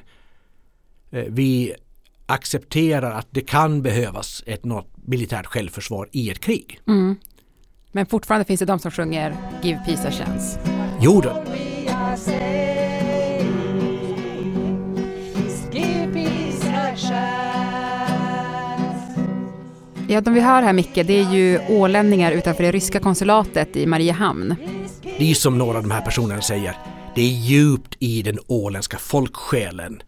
eh, 1.10 1.24
vi 1.28 1.74
accepterar 2.26 3.10
att 3.10 3.28
det 3.30 3.40
kan 3.40 3.82
behövas 3.82 4.42
ett 4.46 4.64
något 4.64 4.88
militärt 5.04 5.46
självförsvar 5.46 6.08
i 6.12 6.30
ett 6.30 6.40
krig. 6.40 6.80
Mm. 6.86 7.16
Men 7.92 8.06
fortfarande 8.06 8.44
finns 8.44 8.60
det 8.60 8.66
de 8.66 8.78
som 8.78 8.90
sjunger 8.90 9.36
Give 9.62 9.80
Peace 9.86 10.08
a 10.08 10.10
Chance. 10.10 10.58
Jo 11.00 11.20
då. 11.20 11.44
Ja, 20.08 20.20
de 20.20 20.34
vi 20.34 20.40
hör 20.40 20.62
här 20.62 20.72
Micke, 20.72 20.94
det 20.94 21.12
är 21.20 21.32
ju 21.32 21.60
ålänningar 21.68 22.32
utanför 22.32 22.62
det 22.62 22.72
ryska 22.72 23.00
konsulatet 23.00 23.76
i 23.76 23.86
Mariehamn. 23.86 24.54
Det 25.18 25.30
är 25.30 25.34
som 25.34 25.58
några 25.58 25.76
av 25.76 25.82
de 25.82 25.90
här 25.90 26.00
personerna 26.00 26.40
säger, 26.42 26.76
det 27.14 27.20
är 27.22 27.28
djupt 27.28 27.96
i 27.98 28.22
den 28.22 28.38
åländska 28.46 28.98
folksjälen. 28.98 30.02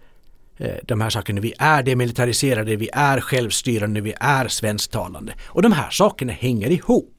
eh, 0.59 0.71
de 0.83 1.01
här 1.01 1.11
sakerna. 1.11 1.41
Vi 1.41 1.53
är 1.59 1.83
demilitariserade, 1.83 2.77
vi 2.77 2.89
är 2.93 3.21
självstyrande, 3.21 4.01
vi 4.01 4.15
är 4.21 4.49
svensktalande. 4.49 5.33
Och 5.47 5.63
de 5.63 5.73
här 5.73 5.91
sakerna 5.91 6.33
hänger 6.33 6.71
ihop. 6.71 7.15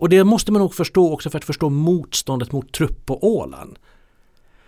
Och 0.00 0.08
det 0.08 0.24
måste 0.24 0.52
man 0.52 0.60
nog 0.60 0.74
förstå 0.74 1.12
också 1.12 1.30
för 1.30 1.38
att 1.38 1.44
förstå 1.44 1.70
motståndet 1.70 2.52
mot 2.52 2.72
trupp 2.72 3.06
på 3.06 3.24
Åland. 3.24 3.78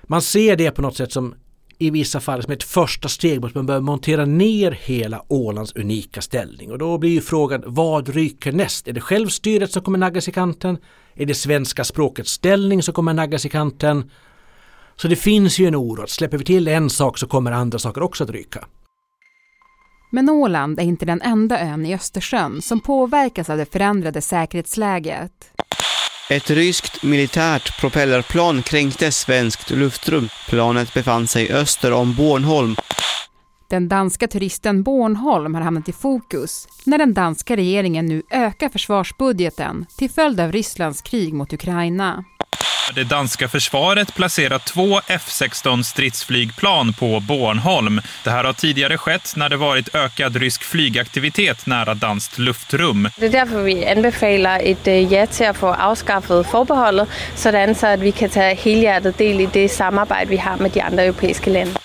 Man 0.03 0.23
ser 0.23 0.57
det 0.57 0.71
på 0.71 0.83
något 0.83 0.97
sätt 0.97 1.13
som 1.13 1.35
i 1.79 1.91
vissa 1.91 2.21
fall 2.21 2.43
som 2.43 2.53
ett 2.53 2.63
första 2.63 3.09
steg 3.09 3.41
mot 3.41 3.51
att 3.51 3.55
man 3.55 3.67
börjar 3.67 3.81
montera 3.81 4.25
ner 4.25 4.73
hela 4.73 5.25
Ålands 5.29 5.73
unika 5.77 6.23
ställning. 6.23 6.73
Och 6.73 6.79
då 6.79 6.99
blir 6.99 7.11
ju 7.11 7.21
frågan 7.21 7.63
vad 7.67 8.09
ryker 8.09 8.53
näst? 8.53 8.89
Är 8.89 8.93
det 8.93 9.01
självstyret 9.01 9.73
som 9.73 9.83
kommer 9.83 9.99
naggas 9.99 10.29
i 10.29 10.33
kanten? 10.33 10.79
Är 11.15 11.27
det 11.27 11.35
svenska 11.35 11.85
språkets 11.85 12.31
ställning 12.31 12.83
som 12.83 12.95
kommer 12.95 13.15
naggas 13.15 13.47
i 13.47 13.49
kanten? 13.49 14.11
Så 14.97 15.09
det 15.09 15.17
finns 15.17 15.59
ju 15.59 15.67
en 15.67 15.77
oro 15.77 16.03
att 16.03 16.11
släpper 16.11 16.39
vi 16.39 16.45
till 16.45 16.69
en 16.69 16.91
sak 16.91 17.19
så 17.19 17.27
kommer 17.27 17.53
andra 17.53 17.79
saker 17.79 18.03
också 18.03 18.25
att 18.25 18.31
ryka. 18.31 18.65
Men 20.15 20.29
Åland 20.29 20.81
är 20.81 20.85
inte 20.85 21.07
den 21.07 21.23
enda 21.23 21.61
ön 21.61 21.87
i 21.87 21.95
Östersjön 21.95 22.63
som 22.63 22.81
påverkas 22.81 23.51
av 23.51 23.59
det 23.59 23.73
förändrade 23.73 24.21
säkerhetsläget. 24.21 25.33
Ett 26.31 26.51
ryskt 26.51 27.03
militärt 27.03 27.81
propellerplan 27.81 28.63
kränkte 28.63 29.13
svenskt 29.13 29.71
luftrum. 29.71 30.29
Planet 30.49 30.95
befann 30.95 31.27
sig 31.27 31.53
öster 31.53 31.93
om 31.93 32.15
Bornholm. 32.15 32.77
Den 33.71 33.89
danska 33.89 34.29
turisten 34.29 34.83
Bornholm 34.83 35.55
har 35.55 35.63
hamnat 35.63 35.89
i 35.89 35.93
fokus 35.93 36.69
när 36.85 36.99
den 36.99 37.15
danska 37.15 37.57
regeringen 37.57 38.07
nu 38.07 38.23
ökar 38.31 38.69
försvarsbudgeten 38.69 39.87
till 39.99 40.11
följd 40.11 40.41
av 40.41 40.53
Rysslands 40.53 41.03
krig 41.03 41.35
mot 41.35 41.53
Ukraina. 41.53 42.25
Det 42.95 43.05
danska 43.05 43.49
försvaret 43.49 44.15
placerar 44.15 44.59
två 44.59 45.01
F-16 45.07 45.83
stridsflygplan 45.83 46.93
på 46.93 47.21
Bornholm. 47.21 48.01
Det 48.25 48.31
här 48.31 48.45
har 48.45 48.53
tidigare 48.53 48.99
skett 48.99 49.33
när 49.37 49.49
det 49.49 49.57
varit 49.57 49.95
ökad 49.95 50.37
rysk 50.37 50.63
flygaktivitet 50.63 51.67
nära 51.67 51.95
danskt 51.95 52.39
luftrum. 52.39 53.09
Det 53.17 53.27
är 53.27 53.31
därför 53.31 53.63
vi 53.63 53.87
anbefaler 53.87 54.61
ett 54.65 54.89
øh, 54.89 55.13
ja 55.13 55.27
till 55.27 55.47
att 55.47 55.57
få 55.57 55.75
avskaffat 55.75 56.47
förbehållet 56.51 57.09
så 57.35 57.49
att 57.87 58.01
vi 58.01 58.13
kan 58.13 58.29
ta 58.29 58.41
helhjärtat 58.41 59.19
del 59.19 59.41
i 59.41 59.49
det 59.53 59.69
samarbete 59.69 60.27
vi 60.29 60.37
har 60.37 60.57
med 60.57 60.71
de 60.71 60.81
andra 60.81 61.03
europeiska 61.03 61.51
länderna. 61.51 61.81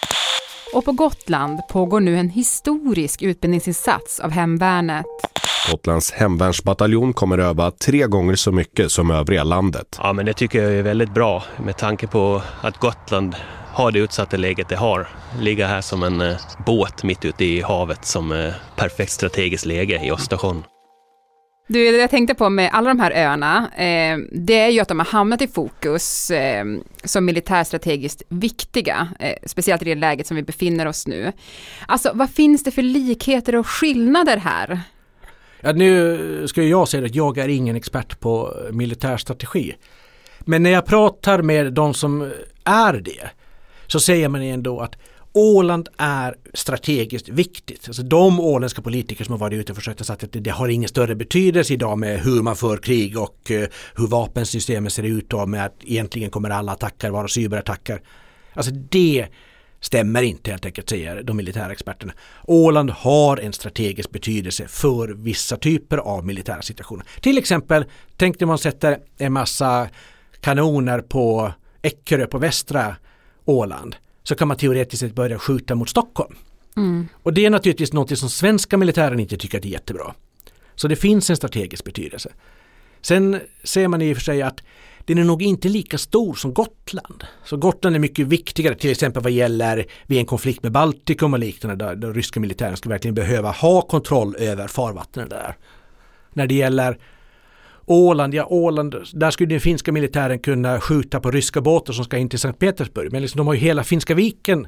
Och 0.74 0.86
på 0.86 0.92
Gotland 0.92 1.60
pågår 1.70 2.00
nu 2.00 2.18
en 2.18 2.30
historisk 2.30 3.22
utbildningsinsats 3.22 4.20
av 4.20 4.32
hemvärnet. 4.32 5.06
Gotlands 5.72 6.12
hemvärnsbataljon 6.12 7.14
kommer 7.14 7.38
öva 7.38 7.72
tre 7.72 8.08
gånger 8.08 8.36
så 8.36 8.52
mycket 8.52 8.92
som 8.92 9.12
övriga 9.12 9.44
landet. 9.44 10.00
Ja, 10.02 10.14
men 10.14 10.26
det 10.26 10.34
tycker 10.34 10.64
jag 10.64 10.74
är 10.74 10.84
väldigt 10.84 11.14
bra 11.14 11.44
med 11.66 11.78
tanke 11.78 12.08
på 12.08 12.42
att 12.62 12.78
Gotland 12.78 13.36
har 13.74 13.92
det 13.92 14.00
utsatta 14.00 14.38
läget 14.38 14.70
det 14.70 14.76
har. 14.76 15.08
Ligga 15.40 15.68
här 15.68 15.82
som 15.82 16.04
en 16.04 16.22
eh, 16.22 16.38
båt 16.66 17.04
mitt 17.04 17.26
ute 17.26 17.46
i 17.46 17.62
havet 17.62 18.06
som 18.06 18.32
eh, 18.32 18.54
perfekt 18.76 19.12
strategiskt 19.12 19.66
läge 19.66 20.02
i 20.04 20.12
Östersjön. 20.12 20.64
Du, 21.70 21.92
det 21.92 21.98
jag 21.98 22.10
tänkte 22.10 22.36
på 22.36 22.50
med 22.50 22.70
alla 22.74 22.90
de 22.90 23.00
här 23.00 23.12
öarna, 23.12 23.72
eh, 23.76 24.18
det 24.32 24.60
är 24.60 24.70
ju 24.70 24.80
att 24.80 24.88
de 24.88 25.00
har 25.00 25.06
hamnat 25.06 25.42
i 25.42 25.48
fokus 25.48 26.32
eh, 26.32 26.66
som 27.04 27.26
militärstrategiskt 27.26 28.24
viktiga, 28.30 29.08
eh, 29.20 29.36
speciellt 29.46 29.82
i 29.82 29.86
det 29.86 29.96
läget 29.96 30.28
som 30.28 30.36
vi 30.38 30.44
befinner 30.44 30.86
oss 30.86 31.08
nu. 31.08 31.32
Alltså, 31.88 32.12
vad 32.14 32.30
finns 32.30 32.64
det 32.64 32.72
för 32.72 32.82
likheter 32.82 33.56
och 33.56 33.68
skillnader 33.68 34.38
här? 34.38 34.82
Ja, 35.62 35.72
nu 35.72 36.48
ska 36.48 36.64
jag 36.64 36.88
säga 36.88 37.06
att 37.06 37.16
jag 37.16 37.38
är 37.38 37.48
ingen 37.48 37.76
expert 37.76 38.20
på 38.20 38.54
militärstrategi. 38.72 39.76
Men 40.40 40.64
när 40.64 40.70
jag 40.70 40.86
pratar 40.86 41.42
med 41.42 41.74
de 41.74 41.94
som 41.94 42.32
är 42.64 42.94
det 42.94 43.30
så 43.88 44.00
säger 44.00 44.30
man 44.30 44.42
ändå 44.42 44.80
att 44.80 44.96
Åland 45.34 45.90
är 45.98 46.36
strategiskt 46.54 47.30
viktigt. 47.30 47.88
Alltså 47.88 48.04
de 48.04 48.40
åländska 48.40 48.82
politiker 48.82 49.24
som 49.26 49.32
har 49.32 49.40
varit 49.40 49.60
ute 49.60 49.72
och 49.72 49.76
försökt 49.76 50.06
säga 50.06 50.18
att 50.22 50.44
det, 50.44 50.50
har 50.50 50.68
ingen 50.68 50.90
större 50.90 51.16
betydelse 51.16 51.74
idag 51.74 51.98
med 51.98 52.20
hur 52.20 52.42
man 52.42 52.56
för 52.56 52.78
krig 52.78 53.18
och 53.20 53.52
eh, 53.52 53.68
hur 53.96 54.08
vapensystemet 54.08 54.94
ser 54.94 55.04
ut 55.04 55.34
och 55.34 55.50
med 55.50 55.66
att 55.66 55.76
egentligen 55.84 56.30
kommer 56.30 56.50
alla 56.50 56.72
attacker 56.72 57.10
vara 57.10 57.28
cyberattacker. 57.28 58.02
Alltså 58.54 58.72
det 58.72 59.28
stämmer 59.80 60.22
inte 60.22 60.52
helt 60.52 60.66
enkelt 60.66 60.90
säger 60.90 61.24
de 61.24 61.38
militära 61.38 61.72
experterna. 61.72 62.14
Åland 62.44 62.90
har 62.90 63.38
en 63.38 63.54
strategisk 63.54 64.12
betydelse 64.12 64.68
för 64.68 65.08
vissa 65.08 65.58
typer 65.58 65.98
av 65.98 66.26
militära 66.26 66.62
situationer. 66.62 67.06
Till 67.22 67.38
exempel 67.38 67.86
tänkte 68.18 68.46
man 68.46 68.58
sätter 68.58 68.98
en 69.18 69.34
massa 69.34 69.90
kanoner 70.42 71.00
på 71.00 71.54
Eckerö 71.82 72.28
på 72.28 72.38
västra 72.38 72.96
Åland 73.46 73.96
så 74.24 74.36
kan 74.36 74.48
man 74.48 74.58
teoretiskt 74.58 75.00
sett 75.00 75.16
börja 75.16 75.40
skjuta 75.40 75.76
mot 75.76 75.90
Stockholm. 75.90 76.36
Mm. 76.78 77.08
Och 77.24 77.34
det 77.34 77.46
är 77.46 77.50
naturligtvis 77.50 77.94
något 77.94 78.20
som 78.20 78.30
svenska 78.30 78.78
militären 78.78 79.20
inte 79.20 79.38
tycker 79.38 79.58
är 79.58 79.66
jättebra. 79.66 80.14
Så 80.76 80.88
det 80.88 80.96
finns 80.96 81.30
en 81.30 81.38
strategisk 81.38 81.84
betydelse. 81.84 82.30
Sen 83.02 83.40
ser 83.64 83.88
man 83.88 84.02
i 84.02 84.14
och 84.14 84.18
för 84.18 84.24
sig 84.24 84.42
att 84.42 84.64
den 85.08 85.18
är 85.18 85.24
nog 85.24 85.44
inte 85.44 85.70
lika 85.70 85.98
stor 85.98 86.34
som 86.34 86.54
Gotland. 86.54 87.24
Så 87.44 87.58
Gotland 87.58 87.96
är 87.96 88.00
mycket 88.00 88.28
viktigare 88.28 88.76
till 88.76 88.92
exempel 88.92 89.24
vad 89.24 89.32
gäller 89.32 89.86
vid 90.06 90.20
en 90.20 90.26
konflikt 90.26 90.64
med 90.64 90.72
Baltikum 90.72 91.34
och 91.34 91.40
liknande 91.40 91.86
där 91.86 91.96
den 91.96 92.14
ryska 92.14 92.40
militären 92.40 92.78
ska 92.78 92.90
verkligen 92.90 93.16
behöva 93.16 93.52
ha 93.52 93.82
kontroll 93.82 94.36
över 94.36 94.68
farvattnen 94.68 95.30
där. 95.30 95.56
När 96.34 96.48
det 96.48 96.56
gäller 96.56 96.98
Åland, 97.86 98.34
ja 98.34 98.46
Åland, 98.46 98.96
där 99.14 99.32
skulle 99.32 99.50
den 99.50 99.60
finska 99.60 99.92
militären 99.92 100.40
kunna 100.40 100.80
skjuta 100.80 101.20
på 101.20 101.32
ryska 101.32 101.62
båtar 101.62 101.94
som 101.94 102.06
ska 102.06 102.18
in 102.18 102.30
till 102.30 102.40
Sankt 102.40 102.60
Petersburg. 102.60 103.12
Men 103.12 103.22
liksom, 103.22 103.38
de 103.38 103.48
har 103.48 103.54
ju 103.54 103.60
hela 103.60 103.84
Finska 103.84 104.16
viken 104.16 104.68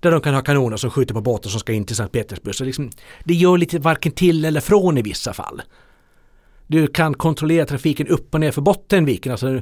där 0.00 0.10
de 0.10 0.20
kan 0.20 0.34
ha 0.34 0.42
kanoner 0.42 0.76
som 0.76 0.90
skjuter 0.90 1.14
på 1.14 1.20
båtar 1.20 1.50
som 1.50 1.60
ska 1.60 1.72
in 1.72 1.84
till 1.84 1.96
Sankt 1.96 2.12
Petersburg. 2.12 2.54
Så 2.54 2.64
liksom, 2.64 2.90
det 3.24 3.34
gör 3.34 3.58
lite 3.58 3.78
varken 3.78 4.12
till 4.12 4.44
eller 4.44 4.60
från 4.60 4.98
i 4.98 5.02
vissa 5.02 5.32
fall. 5.32 5.62
Du 6.70 6.86
kan 6.86 7.14
kontrollera 7.14 7.66
trafiken 7.66 8.06
upp 8.06 8.34
och 8.34 8.40
ner 8.40 8.50
för 8.50 8.62
Bottenviken, 8.62 9.32
alltså 9.32 9.60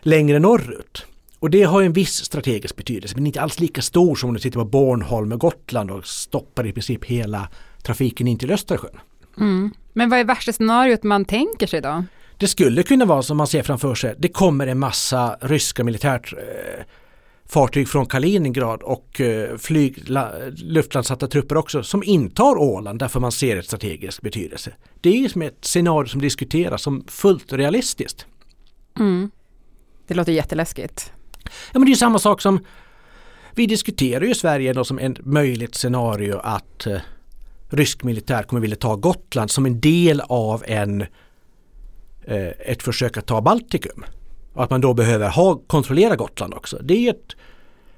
längre 0.00 0.38
norrut. 0.38 1.06
Och 1.38 1.50
det 1.50 1.62
har 1.62 1.82
en 1.82 1.92
viss 1.92 2.24
strategisk 2.24 2.76
betydelse, 2.76 3.14
men 3.16 3.26
inte 3.26 3.40
alls 3.40 3.60
lika 3.60 3.82
stor 3.82 4.14
som 4.14 4.28
om 4.28 4.34
du 4.34 4.40
sitter 4.40 4.58
på 4.58 4.64
Bornholm 4.64 5.32
och 5.32 5.40
Gotland 5.40 5.90
och 5.90 6.06
stoppar 6.06 6.66
i 6.66 6.72
princip 6.72 7.04
hela 7.04 7.48
trafiken 7.82 8.28
in 8.28 8.38
till 8.38 8.52
Östersjön. 8.52 8.98
Mm. 9.38 9.70
Men 9.92 10.10
vad 10.10 10.18
är 10.18 10.24
värsta 10.24 10.52
scenariot 10.52 11.02
man 11.02 11.24
tänker 11.24 11.66
sig 11.66 11.80
då? 11.80 12.04
Det 12.38 12.48
skulle 12.48 12.82
kunna 12.82 13.04
vara 13.04 13.22
som 13.22 13.36
man 13.36 13.46
ser 13.46 13.62
framför 13.62 13.94
sig, 13.94 14.14
det 14.18 14.28
kommer 14.28 14.66
en 14.66 14.78
massa 14.78 15.36
ryska 15.40 15.84
militärt 15.84 16.32
eh, 16.32 16.84
fartyg 17.48 17.88
från 17.88 18.06
Kaliningrad 18.06 18.82
och 18.82 19.20
eh, 19.20 19.56
flyg, 19.56 20.08
la, 20.08 20.32
luftlandsatta 20.56 21.26
trupper 21.26 21.56
också 21.56 21.82
som 21.82 22.02
intar 22.02 22.58
Åland 22.58 22.98
därför 22.98 23.20
man 23.20 23.32
ser 23.32 23.56
ett 23.56 23.66
strategisk 23.66 24.22
betydelse. 24.22 24.72
Det 25.00 25.08
är 25.08 25.16
ju 25.16 25.28
som 25.28 25.42
ett 25.42 25.64
scenario 25.64 26.08
som 26.08 26.20
diskuteras 26.20 26.82
som 26.82 27.04
fullt 27.08 27.52
realistiskt. 27.52 28.26
Mm. 28.98 29.30
Det 30.06 30.14
låter 30.14 30.32
jätteläskigt. 30.32 31.12
Ja 31.44 31.78
men 31.78 31.86
det 31.86 31.92
är 31.92 31.96
samma 31.96 32.18
sak 32.18 32.40
som 32.40 32.60
vi 33.54 33.66
diskuterar 33.66 34.24
ju 34.24 34.34
Sverige 34.34 34.72
då 34.72 34.84
som 34.84 34.98
ett 34.98 35.26
möjligt 35.26 35.74
scenario 35.74 36.38
att 36.38 36.86
eh, 36.86 37.00
rysk 37.68 38.04
militär 38.04 38.42
kommer 38.42 38.60
vilja 38.60 38.76
ta 38.76 38.96
Gotland 38.96 39.50
som 39.50 39.66
en 39.66 39.80
del 39.80 40.20
av 40.20 40.64
en 40.66 41.00
eh, 42.24 42.48
ett 42.58 42.82
försök 42.82 43.16
att 43.16 43.26
ta 43.26 43.40
Baltikum. 43.40 44.04
Och 44.56 44.64
att 44.64 44.70
man 44.70 44.80
då 44.80 44.94
behöver 44.94 45.28
ha, 45.28 45.60
kontrollera 45.66 46.16
Gotland 46.16 46.54
också. 46.54 46.78
Det 46.82 47.06
är 47.06 47.10
ett 47.10 47.36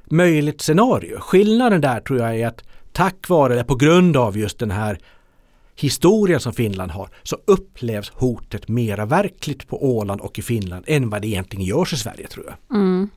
möjligt 0.04 0.60
scenario. 0.60 1.20
Skillnaden 1.20 1.80
där 1.80 2.00
tror 2.00 2.18
jag 2.18 2.36
är 2.40 2.46
att 2.46 2.64
tack 2.92 3.28
vare, 3.28 3.52
eller 3.52 3.64
på 3.64 3.74
grund 3.74 4.16
av 4.16 4.38
just 4.38 4.58
den 4.58 4.70
här 4.70 4.98
historien 5.76 6.40
som 6.40 6.52
Finland 6.52 6.90
har 6.90 7.10
så 7.22 7.36
upplevs 7.44 8.12
hotet 8.14 8.68
mera 8.68 9.06
verkligt 9.06 9.68
på 9.68 9.84
Åland 9.96 10.20
och 10.20 10.38
i 10.38 10.42
Finland 10.42 10.84
än 10.88 11.10
vad 11.10 11.22
det 11.22 11.28
egentligen 11.28 11.64
görs 11.64 11.92
i 11.92 11.96
Sverige 11.96 12.26
tror 12.28 12.46
jag. 12.46 12.78
Mm. 12.78 13.10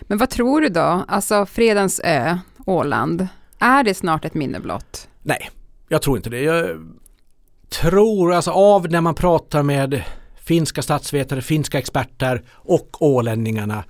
Men 0.00 0.18
vad 0.18 0.30
tror 0.30 0.60
du 0.60 0.68
då? 0.68 1.04
Alltså 1.08 1.46
Fredens 1.46 2.00
ö, 2.04 2.38
Åland, 2.66 3.28
är 3.58 3.84
det 3.84 3.94
snart 3.94 4.24
ett 4.24 4.34
minne 4.34 4.60
blott? 4.60 5.08
Nej, 5.22 5.50
jag 5.88 6.02
tror 6.02 6.16
inte 6.16 6.30
det. 6.30 6.40
Jag 6.40 6.68
tror 7.68 8.32
alltså 8.32 8.50
av 8.50 8.90
när 8.90 9.00
man 9.00 9.14
pratar 9.14 9.62
med 9.62 10.02
finska 10.48 10.82
statsvetare, 10.82 11.42
finska 11.42 11.78
experter 11.78 12.42
och 12.50 13.02
ålänningarna 13.02 13.84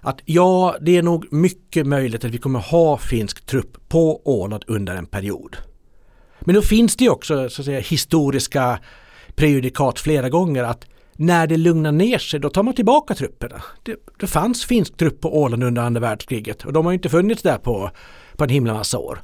att 0.00 0.20
ja, 0.24 0.76
det 0.80 0.96
är 0.96 1.02
nog 1.02 1.32
mycket 1.32 1.86
möjligt 1.86 2.24
att 2.24 2.30
vi 2.30 2.38
kommer 2.38 2.58
ha 2.58 2.98
finsk 2.98 3.46
trupp 3.46 3.88
på 3.88 4.22
Åland 4.24 4.64
under 4.66 4.96
en 4.96 5.06
period. 5.06 5.56
Men 6.40 6.54
då 6.54 6.62
finns 6.62 6.96
det 6.96 7.04
ju 7.04 7.10
också 7.10 7.48
så 7.48 7.62
att 7.62 7.66
säga, 7.66 7.80
historiska 7.80 8.78
prejudikat 9.34 9.98
flera 9.98 10.28
gånger 10.28 10.64
att 10.64 10.86
när 11.16 11.46
det 11.46 11.56
lugnar 11.56 11.92
ner 11.92 12.18
sig 12.18 12.40
då 12.40 12.50
tar 12.50 12.62
man 12.62 12.74
tillbaka 12.74 13.14
trupperna. 13.14 13.62
Det, 13.82 13.96
det 14.20 14.26
fanns 14.26 14.64
finsk 14.64 14.96
trupp 14.96 15.20
på 15.20 15.40
Åland 15.42 15.64
under 15.64 15.82
andra 15.82 16.00
världskriget 16.00 16.64
och 16.64 16.72
de 16.72 16.86
har 16.86 16.92
inte 16.92 17.08
funnits 17.08 17.42
där 17.42 17.58
på, 17.58 17.90
på 18.36 18.44
en 18.44 18.50
himla 18.50 18.74
massa 18.74 18.98
år. 18.98 19.22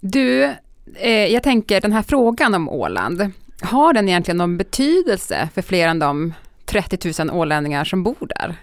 Du, 0.00 0.54
eh, 0.94 1.10
jag 1.10 1.42
tänker 1.42 1.80
den 1.80 1.92
här 1.92 2.02
frågan 2.02 2.54
om 2.54 2.68
Åland, 2.68 3.32
har 3.62 3.92
den 3.92 4.08
egentligen 4.08 4.38
någon 4.38 4.56
betydelse 4.56 5.48
för 5.54 5.62
fler 5.62 5.88
än 5.88 5.98
de 5.98 6.34
30 6.64 7.24
000 7.24 7.30
ålänningar 7.30 7.84
som 7.84 8.02
bor 8.02 8.26
där? 8.38 8.56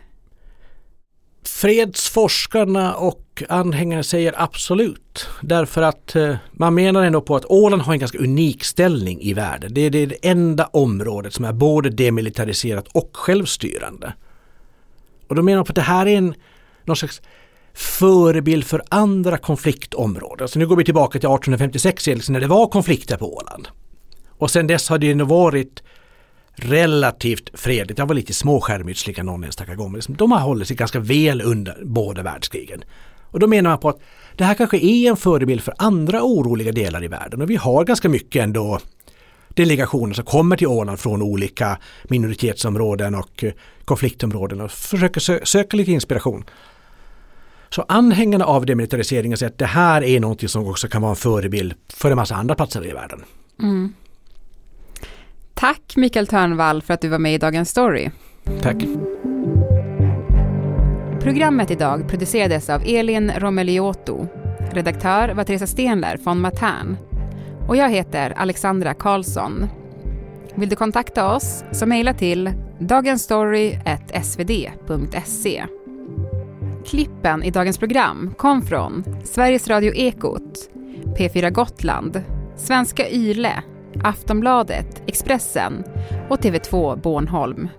Fredsforskarna 1.44 2.96
och 2.96 3.44
anhängare 3.50 4.04
säger 4.04 4.34
absolut. 4.38 5.28
Därför 5.42 5.82
att 5.82 6.16
eh, 6.16 6.36
man 6.52 6.74
menar 6.74 7.04
ändå 7.04 7.22
på 7.22 7.36
att 7.36 7.46
Åland 7.46 7.82
har 7.82 7.94
en 7.94 8.00
ganska 8.00 8.18
unik 8.18 8.64
ställning 8.64 9.22
i 9.22 9.34
världen. 9.34 9.74
Det 9.74 9.82
är 9.82 9.90
det 9.90 10.16
enda 10.22 10.66
området 10.66 11.34
som 11.34 11.46
är 11.46 11.54
både 11.54 11.90
demilitariserat 11.90 12.88
och 12.88 13.10
självstyrande. 13.14 14.14
Och 15.28 15.36
då 15.36 15.44
menar 15.44 15.58
man 15.58 15.66
på 15.66 15.72
att 15.72 15.76
det 15.76 15.82
här 15.82 16.06
är 16.06 16.18
en 16.18 16.34
någon 16.86 16.96
slags 16.96 17.22
förebild 17.74 18.66
för 18.66 18.82
andra 18.90 19.38
konfliktområden. 19.38 20.48
Så 20.48 20.60
nu 20.60 20.68
går 20.68 20.76
vi 20.76 20.86
tillbaka 20.86 21.12
till 21.12 21.30
1856 21.30 22.30
när 22.30 22.40
det 22.40 22.48
var 22.48 22.68
konflikter 22.68 23.18
på 23.18 23.36
Åland. 23.36 23.68
Och 24.38 24.52
sen 24.52 24.68
dess 24.68 24.90
har 24.90 24.98
det 24.98 25.06
ju 25.06 25.24
varit 25.24 25.84
relativt 26.56 27.60
fredligt. 27.60 27.98
Det 27.98 28.06
var 28.06 28.16
lite 28.16 28.34
småskärmytsliga 28.34 29.24
någon 29.24 29.44
enstaka 29.44 29.76
gång. 29.76 29.92
Men 29.92 29.98
liksom, 29.98 30.16
de 30.16 30.32
har 30.32 30.40
hållit 30.40 30.68
sig 30.68 30.78
ganska 30.78 31.00
väl 31.00 31.42
under 31.42 31.78
båda 31.84 32.24
världskrigen. 32.24 32.84
Och 33.32 33.40
då 33.40 33.48
menar 33.48 33.70
man 33.70 33.80
på 33.80 33.90
att 33.90 34.00
det 34.36 34.44
här 34.44 34.54
kanske 34.54 34.78
är 34.78 35.10
en 35.10 35.18
förebild 35.18 35.62
för 35.62 35.74
andra 35.78 36.24
oroliga 36.24 36.72
delar 36.72 37.04
i 37.04 37.08
världen. 37.08 37.42
Och 37.42 37.50
vi 37.50 37.56
har 37.56 37.84
ganska 37.84 38.10
mycket 38.10 38.44
ändå 38.44 38.80
delegationer 39.50 40.14
som 40.14 40.26
kommer 40.26 40.58
till 40.58 40.68
Åland 40.68 41.00
från 41.00 41.22
olika 41.22 41.78
minoritetsområden 42.04 43.16
och 43.16 43.44
eh, 43.44 43.54
konfliktområden 43.86 44.62
och 44.62 44.72
försöker 44.72 45.20
sö 45.20 45.40
söka 45.44 45.78
lite 45.78 45.92
inspiration. 45.92 46.46
Så 47.70 47.86
anhängarna 47.88 48.46
av 48.46 48.66
demilitariseringen 48.66 49.38
säger 49.38 49.52
att 49.52 49.58
det 49.58 49.66
här 49.66 50.04
är 50.04 50.20
någonting 50.20 50.50
som 50.50 50.68
också 50.68 50.88
kan 50.88 51.02
vara 51.02 51.10
en 51.10 51.16
förebild 51.16 51.74
för 51.94 52.12
en 52.12 52.16
massa 52.16 52.36
andra 52.36 52.56
platser 52.56 52.88
i 52.88 52.92
världen. 52.92 53.24
Mm. 53.62 53.94
Tack 55.60 55.96
Mikael 55.96 56.28
Törnvall 56.28 56.82
för 56.82 56.94
att 56.94 57.02
du 57.02 57.08
var 57.08 57.20
med 57.20 57.34
i 57.34 57.38
Dagens 57.38 57.70
Story. 57.70 58.10
Tack. 58.62 58.76
Programmet 61.22 61.72
idag 61.72 62.10
producerades 62.10 62.70
av 62.70 62.82
Elin 62.86 63.32
Romeliotto. 63.38 64.28
Redaktör 64.72 65.30
var 65.30 65.44
Teresa 65.44 65.68
Stenler 65.68 66.18
från 66.18 66.42
Matern. 66.42 66.98
Och 67.68 67.78
jag 67.78 67.90
heter 67.90 68.34
Alexandra 68.38 68.94
Karlsson. 68.94 69.68
Vill 70.56 70.70
du 70.70 70.76
kontakta 70.76 71.36
oss 71.36 71.64
så 71.72 71.86
mejla 71.86 72.14
till 72.14 72.52
dagensstory.svd.se. 72.80 75.66
Klippen 76.86 77.44
i 77.44 77.52
dagens 77.52 77.78
program 77.78 78.34
kom 78.38 78.62
från 78.62 79.04
Sveriges 79.24 79.68
Radio 79.68 79.94
Ekot, 79.96 80.70
P4 81.18 81.50
Gotland, 81.50 82.22
Svenska 82.56 83.10
Yle 83.10 83.64
Aftonbladet, 84.04 85.02
Expressen 85.08 85.84
och 86.30 86.40
TV2 86.40 87.02
Bornholm. 87.02 87.70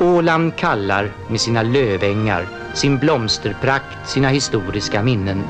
Åland 0.00 0.56
kallar 0.56 1.10
med 1.30 1.40
sina 1.40 1.62
lövängar, 1.62 2.46
sin 2.74 2.98
blomsterprakt, 2.98 4.08
sina 4.08 4.28
historiska 4.28 5.02
minnen. 5.02 5.44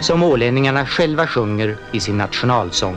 Som 0.00 0.22
ålänningarna 0.22 0.86
själva 0.86 1.26
sjunger 1.26 1.76
i 1.92 2.00
sin 2.00 2.18
nationalsång. 2.18 2.96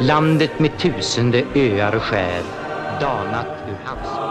Landet 0.00 0.58
med 0.58 0.78
tusende 0.78 1.44
öar 1.54 1.96
och 1.96 2.02
skär, 2.02 2.42
danat 3.00 3.46
ur 3.68 3.76
havs... 3.84 4.27